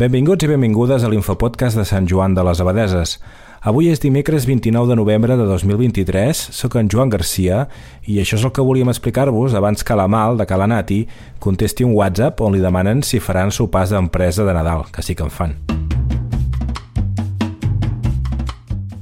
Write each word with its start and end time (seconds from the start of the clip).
Benvinguts 0.00 0.46
i 0.46 0.48
benvingudes 0.48 1.02
a 1.04 1.08
l'Infopodcast 1.12 1.76
de 1.76 1.82
Sant 1.84 2.06
Joan 2.08 2.32
de 2.32 2.40
les 2.46 2.60
Abadeses. 2.62 3.10
Avui 3.68 3.90
és 3.92 4.00
dimecres 4.00 4.46
29 4.48 4.88
de 4.88 4.94
novembre 4.96 5.34
de 5.36 5.44
2023, 5.44 6.38
sóc 6.56 6.78
en 6.80 6.88
Joan 6.88 7.12
Garcia 7.12 7.66
i 8.08 8.16
això 8.22 8.38
és 8.38 8.46
el 8.48 8.54
que 8.56 8.64
volíem 8.64 8.88
explicar-vos 8.88 9.52
abans 9.52 9.84
que 9.84 9.98
la 10.00 10.06
Mal, 10.08 10.40
de 10.40 10.46
Calanati, 10.48 11.02
contesti 11.36 11.84
un 11.84 11.92
WhatsApp 11.98 12.40
on 12.40 12.56
li 12.56 12.62
demanen 12.64 13.04
si 13.04 13.20
faran 13.20 13.52
sopars 13.52 13.92
d'empresa 13.92 14.48
de 14.48 14.56
Nadal, 14.56 14.86
que 14.88 15.04
sí 15.04 15.12
que 15.12 15.28
en 15.28 15.34
fan. 15.36 15.52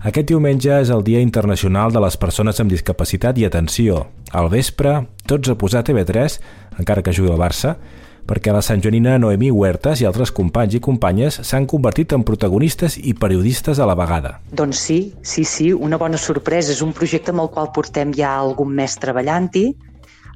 Aquest 0.02 0.32
diumenge 0.34 0.80
és 0.82 0.90
el 0.90 1.06
Dia 1.06 1.22
Internacional 1.22 1.94
de 1.94 2.02
les 2.02 2.18
Persones 2.18 2.58
amb 2.58 2.74
Discapacitat 2.74 3.38
i 3.38 3.46
Atenció. 3.46 4.08
Al 4.34 4.50
vespre, 4.50 5.04
tots 5.30 5.46
a 5.46 5.54
posar 5.54 5.86
TV3, 5.86 6.40
encara 6.82 7.06
que 7.06 7.14
jugui 7.14 7.30
al 7.30 7.38
Barça, 7.38 7.76
perquè 8.28 8.52
la 8.52 8.62
santjoanina 8.64 9.16
Noemí 9.18 9.50
Huertas 9.50 10.02
i 10.02 10.06
altres 10.08 10.32
companys 10.36 10.76
i 10.76 10.82
companyes 10.84 11.40
s'han 11.48 11.66
convertit 11.70 12.12
en 12.12 12.26
protagonistes 12.28 12.98
i 13.00 13.16
periodistes 13.16 13.80
a 13.80 13.88
la 13.88 13.96
vegada. 13.98 14.36
Doncs 14.52 14.84
sí, 14.84 15.00
sí, 15.22 15.44
sí, 15.48 15.72
una 15.72 15.96
bona 15.96 16.20
sorpresa. 16.20 16.74
És 16.74 16.84
un 16.84 16.92
projecte 16.92 17.32
amb 17.32 17.46
el 17.46 17.52
qual 17.54 17.72
portem 17.74 18.12
ja 18.14 18.36
algun 18.36 18.74
mes 18.76 18.98
treballant-hi. 19.00 19.68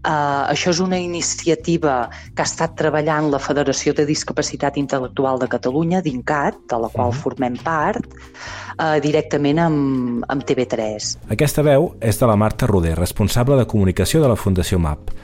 Uh, 0.02 0.48
això 0.50 0.72
és 0.72 0.80
una 0.82 0.98
iniciativa 0.98 2.08
que 2.34 2.42
ha 2.42 2.48
estat 2.48 2.72
treballant 2.74 3.28
la 3.30 3.38
Federació 3.38 3.92
de 3.94 4.02
Discapacitat 4.08 4.74
Intel·lectual 4.80 5.38
de 5.38 5.46
Catalunya, 5.46 6.00
d'INCAT, 6.02 6.64
de 6.72 6.80
la 6.82 6.88
qual 6.90 7.12
mm. 7.12 7.20
formem 7.22 7.58
part, 7.62 8.08
uh, 8.10 8.96
directament 9.04 9.60
amb, 9.62 10.24
amb 10.26 10.42
TV3. 10.48 11.12
Aquesta 11.36 11.62
veu 11.62 11.92
és 12.02 12.18
de 12.18 12.26
la 12.26 12.34
Marta 12.34 12.66
Roder, 12.66 12.96
responsable 12.98 13.60
de 13.60 13.68
comunicació 13.70 14.24
de 14.24 14.32
la 14.32 14.40
Fundació 14.40 14.82
MAP. 14.82 15.14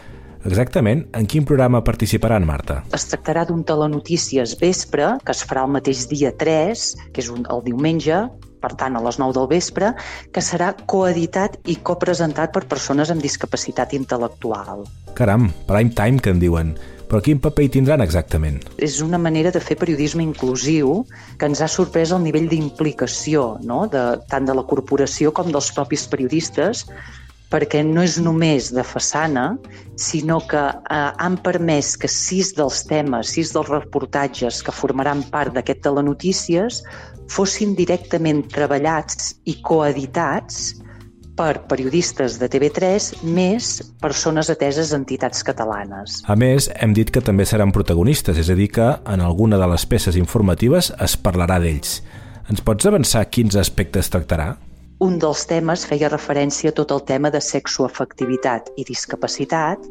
Exactament, 0.46 1.06
en 1.18 1.26
quin 1.26 1.46
programa 1.48 1.80
participaran, 1.84 2.46
Marta? 2.46 2.82
Es 2.94 3.08
tractarà 3.10 3.42
d'un 3.48 3.64
telenotícies 3.66 4.54
vespre, 4.60 5.16
que 5.24 5.34
es 5.34 5.42
farà 5.46 5.64
el 5.66 5.72
mateix 5.74 6.04
dia 6.10 6.30
3, 6.38 6.84
que 7.14 7.24
és 7.24 7.30
un, 7.32 7.42
el 7.50 7.64
diumenge, 7.66 8.20
per 8.62 8.74
tant, 8.78 8.98
a 8.98 9.02
les 9.02 9.18
9 9.18 9.34
del 9.34 9.48
vespre, 9.50 9.92
que 10.34 10.44
serà 10.44 10.72
coeditat 10.90 11.58
i 11.66 11.78
copresentat 11.90 12.54
per 12.54 12.66
persones 12.70 13.10
amb 13.10 13.24
discapacitat 13.24 13.94
intel·lectual. 13.98 14.86
Caram, 15.18 15.50
prime 15.66 15.94
time, 15.98 16.22
que 16.22 16.34
en 16.34 16.42
diuen. 16.42 16.76
Però 17.08 17.22
quin 17.24 17.38
paper 17.40 17.64
hi 17.64 17.70
tindran 17.72 18.04
exactament? 18.04 18.58
És 18.84 18.98
una 19.00 19.18
manera 19.18 19.50
de 19.54 19.62
fer 19.64 19.78
periodisme 19.80 20.20
inclusiu 20.22 21.06
que 21.40 21.48
ens 21.48 21.62
ha 21.64 21.68
sorprès 21.72 22.12
el 22.12 22.20
nivell 22.20 22.50
d'implicació, 22.50 23.54
no? 23.64 23.86
de, 23.88 24.02
tant 24.28 24.44
de 24.44 24.54
la 24.54 24.66
corporació 24.68 25.32
com 25.32 25.48
dels 25.54 25.70
propis 25.72 26.04
periodistes, 26.12 26.84
perquè 27.52 27.82
no 27.86 28.02
és 28.04 28.18
només 28.20 28.72
de 28.74 28.84
façana, 28.84 29.50
sinó 29.96 30.40
que 30.50 30.60
eh, 30.60 30.98
han 31.16 31.38
permès 31.44 31.94
que 32.00 32.10
sis 32.12 32.52
dels 32.56 32.82
temes, 32.88 33.34
sis 33.36 33.54
dels 33.54 33.70
reportatges 33.72 34.60
que 34.64 34.74
formaran 34.74 35.24
part 35.32 35.56
d'aquest 35.56 35.82
telenotícies 35.86 36.82
fossin 37.32 37.74
directament 37.76 38.44
treballats 38.52 39.34
i 39.48 39.58
coeditats 39.64 40.76
per 41.38 41.62
periodistes 41.70 42.36
de 42.40 42.48
TV3 42.50 43.22
més 43.22 43.78
persones 44.02 44.50
ateses 44.50 44.90
a 44.90 44.98
entitats 44.98 45.44
catalanes. 45.46 46.22
A 46.26 46.34
més, 46.34 46.66
hem 46.82 46.96
dit 46.96 47.12
que 47.14 47.22
també 47.22 47.46
seran 47.46 47.70
protagonistes, 47.74 48.40
és 48.42 48.50
a 48.50 48.56
dir 48.58 48.72
que 48.74 48.88
en 49.06 49.22
alguna 49.22 49.60
de 49.60 49.68
les 49.70 49.86
peces 49.86 50.18
informatives 50.18 50.90
es 50.98 51.14
parlarà 51.14 51.60
d'ells. 51.62 52.00
Ens 52.50 52.64
pots 52.64 52.88
avançar 52.90 53.28
quins 53.30 53.54
aspectes 53.60 54.10
tractarà? 54.10 54.56
Un 54.98 55.18
dels 55.22 55.44
temes 55.46 55.84
feia 55.86 56.08
referència 56.10 56.72
a 56.72 56.74
tot 56.74 56.90
el 56.90 57.04
tema 57.06 57.30
de 57.30 57.38
sexoafectivitat 57.38 58.72
i 58.76 58.84
discapacitat 58.88 59.84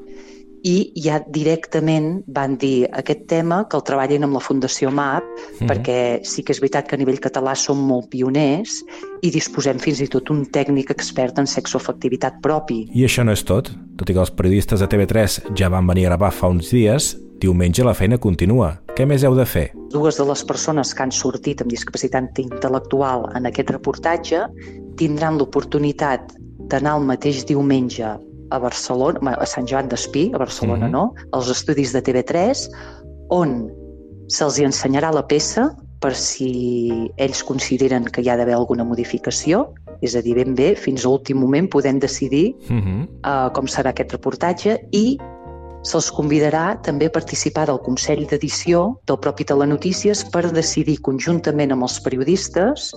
i 0.68 0.74
ja 1.00 1.22
directament 1.32 2.26
van 2.36 2.58
dir 2.60 2.90
aquest 3.00 3.22
tema 3.32 3.62
que 3.70 3.78
el 3.78 3.86
treballin 3.88 4.26
amb 4.28 4.36
la 4.36 4.42
Fundació 4.44 4.92
MAP 4.92 5.24
mm 5.24 5.38
-hmm. 5.38 5.68
perquè 5.70 6.26
sí 6.26 6.44
que 6.44 6.52
és 6.52 6.60
veritat 6.60 6.88
que 6.88 6.96
a 6.96 6.98
nivell 7.00 7.20
català 7.20 7.56
som 7.56 7.78
molt 7.78 8.10
pioners 8.10 8.84
i 9.22 9.32
disposem 9.32 9.80
fins 9.80 10.02
i 10.02 10.08
tot 10.08 10.30
un 10.30 10.44
tècnic 10.46 10.92
expert 10.92 11.40
en 11.40 11.48
sexoafectivitat 11.48 12.42
propi. 12.42 12.90
I 12.94 13.06
això 13.06 13.24
no 13.24 13.32
és 13.32 13.44
tot. 13.44 13.72
Tot 13.96 14.10
i 14.10 14.14
que 14.14 14.20
els 14.20 14.32
periodistes 14.32 14.80
de 14.80 14.88
TV3 14.88 15.56
ja 15.56 15.70
van 15.70 15.88
venir 15.88 16.06
a 16.06 16.10
gravar 16.10 16.32
fa 16.32 16.48
uns 16.48 16.70
dies, 16.70 17.18
Diumenge 17.40 17.84
la 17.84 17.94
feina 17.94 18.18
continua. 18.18 18.80
Què 18.98 19.06
més 19.06 19.24
heu 19.24 19.36
de 19.36 19.46
fer? 19.46 19.68
Dues 19.94 20.18
de 20.18 20.26
les 20.26 20.44
persones 20.44 20.94
que 20.94 21.04
han 21.04 21.12
sortit 21.12 21.62
amb 21.62 21.70
discapacitat 21.70 22.40
intel·lectual 22.40 23.28
en 23.38 23.46
aquest 23.46 23.70
reportatge 23.70 24.48
tindran 24.98 25.38
l'oportunitat 25.40 26.34
d'anar 26.72 26.98
el 27.00 27.06
mateix 27.08 27.46
diumenge 27.48 28.04
a 28.50 28.60
Barcelona, 28.60 29.36
a 29.36 29.46
Sant 29.46 29.68
Joan 29.68 29.90
d'Espí, 29.92 30.32
a 30.34 30.40
Barcelona, 30.40 30.88
mm 30.88 30.94
-hmm. 30.94 31.14
no?, 31.14 31.14
als 31.32 31.50
estudis 31.50 31.94
de 31.94 32.02
TV3, 32.02 32.70
on 33.30 33.70
se'ls 34.28 34.60
ensenyarà 34.60 35.12
la 35.14 35.26
peça 35.28 35.76
per 36.00 36.14
si 36.16 37.10
ells 37.18 37.44
consideren 37.44 38.06
que 38.06 38.22
hi 38.22 38.30
ha 38.30 38.38
d'haver 38.38 38.54
alguna 38.54 38.84
modificació, 38.84 39.74
és 40.02 40.16
a 40.16 40.22
dir, 40.22 40.36
ben 40.36 40.54
bé, 40.56 40.76
fins 40.76 41.06
a 41.06 41.10
l'últim 41.10 41.40
moment 41.42 41.70
podem 41.70 42.00
decidir 42.00 42.56
mm 42.70 42.82
-hmm. 42.82 43.02
uh, 43.26 43.50
com 43.54 43.66
serà 43.66 43.90
aquest 43.90 44.12
reportatge 44.12 44.78
i 44.92 45.18
se'ls 45.84 46.12
convidarà 46.12 46.80
també 46.84 47.08
a 47.08 47.10
participar 47.10 47.66
del 47.68 47.80
Consell 47.80 48.26
d'Edició 48.28 49.00
del 49.08 49.20
propi 49.20 49.46
Telenotícies 49.46 50.24
per 50.34 50.52
decidir 50.52 51.02
conjuntament 51.02 51.72
amb 51.72 51.84
els 51.84 52.00
periodistes 52.02 52.94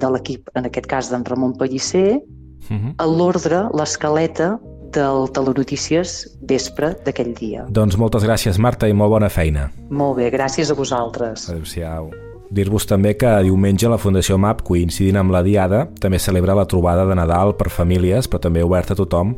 de 0.00 0.10
l'equip, 0.14 0.50
en 0.58 0.66
aquest 0.68 0.88
cas 0.90 1.10
d'en 1.12 1.24
Ramon 1.26 1.56
Pellicer, 1.58 2.18
uh 2.18 2.72
mhm. 2.72 2.80
-huh. 2.80 2.94
a 2.98 3.06
l'ordre, 3.06 3.68
l'escaleta 3.72 4.58
del 4.90 5.30
Telenotícies 5.32 6.38
vespre 6.42 6.96
d'aquell 7.04 7.34
dia. 7.34 7.66
Doncs 7.68 7.96
moltes 7.96 8.24
gràcies, 8.24 8.58
Marta, 8.58 8.88
i 8.88 8.92
molt 8.92 9.10
bona 9.10 9.28
feina. 9.28 9.70
Molt 9.90 10.18
bé, 10.18 10.30
gràcies 10.30 10.70
a 10.70 10.74
vosaltres. 10.74 11.48
Adéu-siau. 11.48 12.10
Dir-vos 12.50 12.86
també 12.86 13.16
que 13.16 13.30
diumenge 13.46 13.88
la 13.88 13.98
Fundació 13.98 14.36
MAP, 14.36 14.64
coincidint 14.66 15.16
amb 15.16 15.30
la 15.30 15.44
Diada, 15.46 15.84
també 16.00 16.18
celebra 16.18 16.56
la 16.58 16.66
trobada 16.66 17.04
de 17.06 17.14
Nadal 17.14 17.54
per 17.54 17.70
famílies, 17.70 18.26
però 18.26 18.40
també 18.40 18.64
oberta 18.66 18.96
a 18.96 18.96
tothom, 18.96 19.36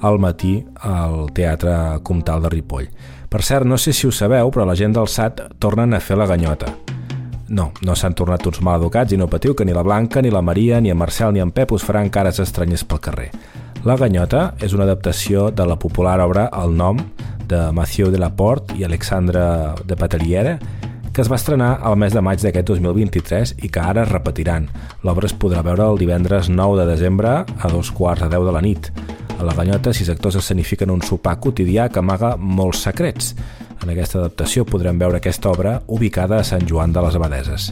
al 0.00 0.18
matí 0.18 0.64
al 0.80 1.28
Teatre 1.36 2.00
Comtal 2.02 2.42
de 2.42 2.48
Ripoll. 2.48 2.88
Per 3.28 3.42
cert, 3.42 3.66
no 3.66 3.76
sé 3.76 3.92
si 3.92 4.06
ho 4.06 4.12
sabeu, 4.12 4.50
però 4.50 4.64
la 4.64 4.76
gent 4.78 4.94
del 4.96 5.08
SAT 5.08 5.58
tornen 5.60 5.92
a 5.92 6.00
fer 6.00 6.16
la 6.16 6.26
ganyota. 6.30 6.72
No, 7.48 7.72
no 7.84 7.94
s'han 7.96 8.14
tornat 8.16 8.46
uns 8.48 8.62
maleducats 8.64 9.12
i 9.12 9.18
no 9.20 9.28
patiu 9.28 9.54
que 9.54 9.66
ni 9.66 9.74
la 9.76 9.82
Blanca, 9.84 10.22
ni 10.22 10.30
la 10.32 10.42
Maria, 10.42 10.80
ni 10.80 10.90
en 10.90 10.96
Marcel 10.96 11.34
ni 11.34 11.42
en 11.44 11.52
Pep 11.52 11.72
us 11.72 11.84
faran 11.84 12.08
cares 12.10 12.40
estranyes 12.40 12.84
pel 12.88 13.02
carrer. 13.04 13.30
La 13.84 13.98
ganyota 14.00 14.54
és 14.64 14.72
una 14.72 14.86
adaptació 14.86 15.50
de 15.52 15.66
la 15.68 15.76
popular 15.76 16.16
obra 16.24 16.48
El 16.62 16.72
nom 16.76 17.02
de 17.44 17.60
Mathieu 17.76 18.08
Delaporte 18.10 18.78
i 18.80 18.84
Alexandre 18.84 19.42
de 19.84 19.96
Pateliere, 19.96 20.58
que 21.12 21.20
es 21.20 21.28
va 21.30 21.36
estrenar 21.36 21.76
al 21.84 21.98
mes 22.00 22.14
de 22.16 22.22
maig 22.24 22.40
d'aquest 22.42 22.72
2023 22.72 23.52
i 23.62 23.68
que 23.68 23.82
ara 23.82 24.02
es 24.02 24.10
repetiran. 24.10 24.70
L'obra 25.04 25.28
es 25.28 25.36
podrà 25.36 25.60
veure 25.62 25.84
el 25.86 26.00
divendres 26.00 26.48
9 26.48 26.80
de 26.80 26.88
desembre 26.88 27.34
a 27.44 27.70
dos 27.70 27.92
quarts 27.92 28.24
a 28.24 28.30
10 28.32 28.48
de 28.48 28.54
la 28.56 28.64
nit. 28.64 28.88
A 29.38 29.44
la 29.44 29.54
ganyota, 29.54 29.92
sis 29.92 30.08
actors 30.10 30.40
escenifiquen 30.40 30.90
un 30.90 31.04
sopar 31.04 31.36
quotidià 31.44 31.90
que 31.92 32.00
amaga 32.00 32.34
molts 32.38 32.82
secrets. 32.88 33.34
En 33.82 33.90
aquesta 33.90 34.20
adaptació 34.20 34.64
podrem 34.68 34.98
veure 35.00 35.18
aquesta 35.18 35.50
obra 35.50 35.78
ubicada 35.88 36.38
a 36.38 36.46
Sant 36.46 36.66
Joan 36.68 36.92
de 36.94 37.02
les 37.04 37.18
Abadeses. 37.18 37.70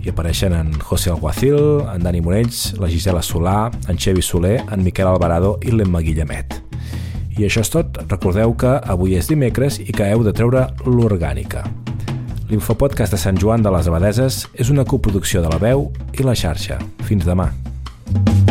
Hi 0.00 0.12
apareixen 0.12 0.54
en 0.56 0.72
José 0.80 1.10
Alguacil, 1.10 1.58
en 1.92 2.04
Dani 2.04 2.22
Morells, 2.24 2.74
la 2.80 2.88
Gisela 2.88 3.20
Solà, 3.22 3.70
en 3.88 3.98
Xevi 4.00 4.22
Soler, 4.24 4.58
en 4.72 4.84
Miquel 4.84 5.10
Alvarado 5.10 5.58
i 5.60 5.74
l'Emma 5.74 6.00
Guillemet. 6.00 6.56
I 7.36 7.46
això 7.48 7.64
és 7.64 7.72
tot. 7.72 8.00
Recordeu 8.08 8.54
que 8.56 8.76
avui 8.80 9.16
és 9.16 9.28
dimecres 9.28 9.80
i 9.80 9.92
que 9.92 10.08
heu 10.08 10.24
de 10.24 10.32
treure 10.36 10.66
l'orgànica. 10.86 11.64
L'Infopodcast 12.50 13.14
de 13.14 13.20
Sant 13.20 13.38
Joan 13.38 13.62
de 13.62 13.70
les 13.70 13.88
Abadeses 13.88 14.44
és 14.54 14.72
una 14.74 14.84
coproducció 14.84 15.44
de 15.44 15.52
la 15.52 15.60
veu 15.62 15.90
i 16.16 16.26
la 16.26 16.34
xarxa. 16.34 16.80
Fins 17.06 17.28
demà. 17.28 17.52
thank 18.12 18.48
you 18.48 18.49